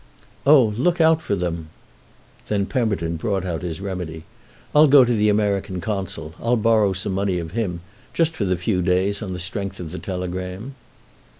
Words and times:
"Oh 0.47 0.73
look 0.79 0.99
out 0.99 1.21
for 1.21 1.35
them!" 1.35 1.69
Then 2.47 2.65
Pemberton 2.65 3.17
brought 3.17 3.45
out 3.45 3.61
his 3.61 3.79
remedy. 3.79 4.23
"I'll 4.73 4.87
go 4.87 5.05
to 5.05 5.13
the 5.13 5.29
American 5.29 5.79
Consul; 5.79 6.33
I'll 6.41 6.57
borrow 6.57 6.93
some 6.93 7.13
money 7.13 7.37
of 7.37 7.51
him—just 7.51 8.35
for 8.35 8.45
the 8.45 8.57
few 8.57 8.81
days, 8.81 9.21
on 9.21 9.33
the 9.33 9.37
strength 9.39 9.79
of 9.79 9.91
the 9.91 9.99
telegram." 9.99 10.73